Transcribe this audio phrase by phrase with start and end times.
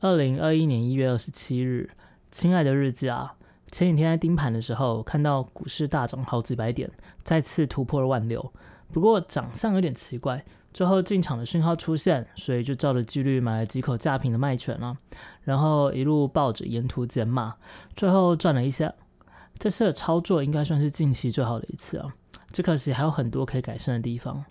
[0.00, 1.88] 二零二一年一月二十七日，
[2.30, 3.34] 亲爱的日子啊！
[3.72, 6.90] 前几天在盯盘的时候，看到股市大涨好几百点，
[7.22, 8.52] 再次突破了万六。
[8.92, 14.98] 不过长相有点奇怪，最后进场的讯号出现，所以就照着纪律买了几口价平的卖权了，
[15.44, 17.56] 然后一路抱着沿途减码，
[17.96, 18.92] 最后赚了一些。
[19.58, 22.14] 这次的操作应该算是近期最好的一次啊！
[22.52, 24.44] 只可惜还有很多可以改善的地方。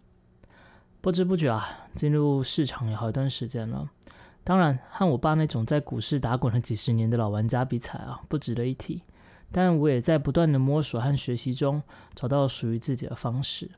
[1.02, 3.88] 不知不觉啊，进入市场也好一段时间了。
[4.46, 9.02] 当然，和我爸那种在股市打滚了几十年的老玩家比起来啊，不值得一提。
[9.52, 11.82] 但我也在不断的摸索和学习中，
[12.14, 13.72] 找到属于自己的方式。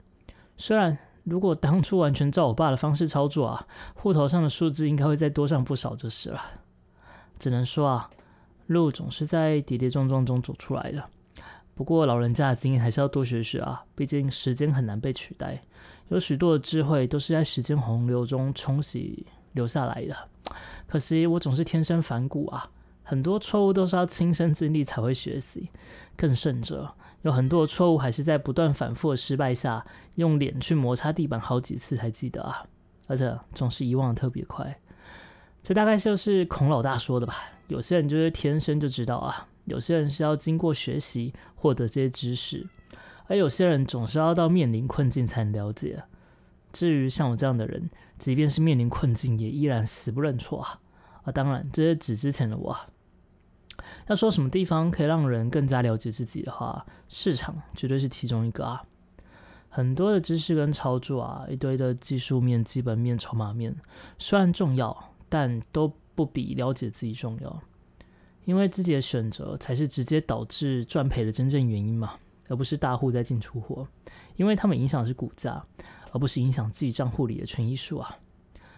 [0.58, 6.42] 虽然如果当初完全照我爸的方式操作啊，户头上的数字应该会再多上不少就是了。
[7.40, 8.10] 只能说啊，
[8.66, 11.02] 路总是在跌跌撞撞中走出来的。
[11.76, 15.64] 不过老人家的经验还是要多学学啊，毕竟时间很难被取代，
[16.10, 19.26] 有许多的智慧都是在时间洪流中冲洗。
[19.54, 20.16] 留下来的，
[20.88, 22.70] 可惜我总是天生反骨啊，
[23.04, 25.70] 很多错误都是要亲身经历才会学习，
[26.16, 32.66] 更甚者，有很多错误还是在不断反复的失败下，用脸去摩擦地板好几次才记得啊，
[33.08, 34.80] 而且总是遗忘的特别快。
[35.64, 37.36] 这大概就是孔老大说的吧，
[37.68, 42.66] 有些人就是天生就知道啊，有些人是要经过学习获得这些知识，
[43.28, 46.04] 而有些人总是要到面临困境才能了解。
[46.74, 50.80] 至于像我这样的人，即便是面临困境，也依然死不认错啊！
[51.24, 52.78] 啊，当然，这是指之前的我。
[54.08, 58.84] 要说什么地方可以让人更加了解自己的话，市场绝对是其中一个啊！
[59.70, 63.76] 很多的知识跟操作啊，一堆的技术面、基本面、筹码面，
[64.18, 67.62] 虽然重要，但都不比了解自己重要。
[68.46, 72.14] 因为自己的选择才是直接导致赚赔的真正原因嘛，
[72.48, 73.88] 而不是大户在进出货，
[74.36, 75.66] 因为他们影响的是股价。
[76.14, 78.18] 而不是影响自己账户里的权益数啊！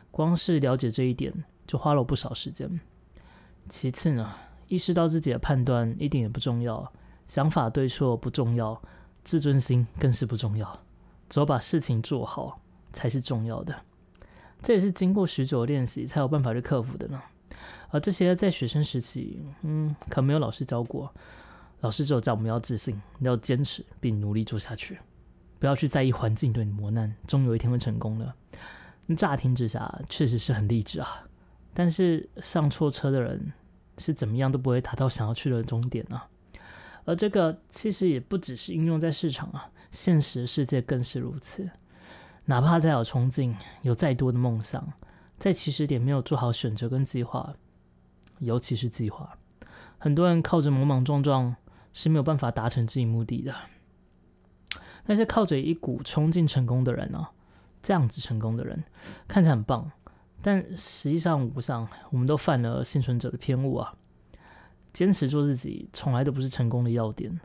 [0.09, 1.31] 光是了解这一点
[1.67, 2.81] 就花了不少时间。
[3.70, 4.34] 其次呢，
[4.67, 6.92] 意识到自己的判断一点也不重要，
[7.28, 8.81] 想法对错不重要，
[9.23, 10.81] 自尊心更是不重要，
[11.30, 12.59] 只有把事情做好
[12.91, 13.84] 才是重要的。
[14.63, 17.22] 这也是经过许久的练习才有办法去克服的呢。
[17.91, 21.13] 而这些在学生时期，嗯，可没有老师教过，
[21.81, 25.00] 老师只有教我们要自信，要坚持并努力做下去。
[25.59, 28.34] 不要去在意环境对你磨难，终有一天会成功的。
[29.17, 31.28] 乍听之下确实是很励志啊，
[31.73, 33.51] 但是上错车的人
[33.97, 36.28] 是怎么样都不会达到想要去的终点啊。
[37.06, 41.69] 而这个其实也不只是应用在市场啊，现实世界更是如此。
[42.45, 44.94] 哪怕再有憧憬，有再多的梦想，
[45.38, 47.56] 在起始点没有做好选择跟计划，
[48.38, 49.38] 尤其是计划，
[49.97, 51.56] 很多人靠着莽莽撞撞
[51.94, 53.55] 是没有办法达成自己目的的。
[55.05, 57.27] 那些靠着一股冲劲成功的人呢？
[57.81, 58.83] 这样子成功的人
[59.27, 59.89] 看起来很棒，
[60.41, 63.95] 但实际上无上，我们都犯了幸存者的偏误啊！
[64.91, 67.39] 坚持做自己，从来都不是成功的要点。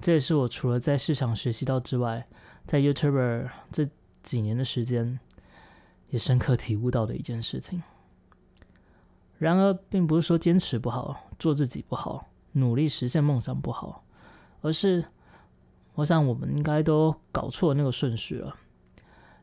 [0.00, 2.26] 这也是我除了在市场学习到之外，
[2.66, 3.88] 在 YouTuber 这
[4.22, 5.20] 几年的时间，
[6.10, 7.82] 也深刻体悟到的一件事情。
[9.38, 14.04] 然而，并不是说坚持不好，做自己不好，努力实现梦想不好，
[14.60, 15.06] 而是。
[15.94, 18.54] 我想，我们应该都搞错那个顺序了。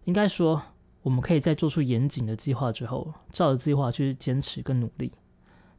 [0.03, 0.61] 应该说，
[1.01, 5.11] 我们可以在做出严谨的计划之后，照着计划去坚持跟努力。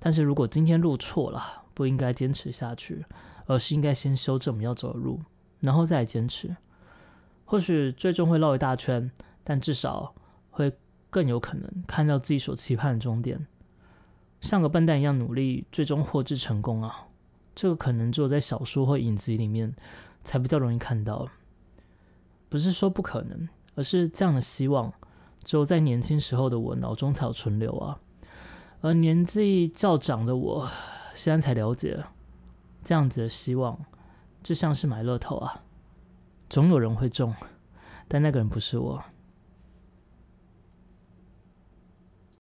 [0.01, 3.07] 但是如果今天路错了，不应该坚持下去，
[3.47, 5.21] 而是应该先修正我们要走的路，
[5.61, 6.57] 然后再坚持。
[7.45, 9.09] 或许最终会绕一大圈，
[9.45, 10.13] 但至少
[10.51, 10.77] 会
[11.09, 13.47] 更有可能看到自己所期盼的终点。
[14.41, 17.07] 像个笨蛋一样努力，最终获致成功啊！
[17.55, 19.75] 这个可能只有在小说或影集里面。
[20.27, 21.29] 才比较容易看到，
[22.49, 24.91] 不是说不可能，而是这样的希望
[25.45, 28.01] 只有在年轻时候的我脑中才有存留啊。
[28.81, 30.67] 而年纪较长的我，
[31.15, 32.03] 现在才了解，
[32.83, 33.79] 这样子的希望
[34.43, 35.63] 就像是买乐透啊，
[36.49, 37.35] 总有人会中，
[38.09, 39.05] 但那个人不是我。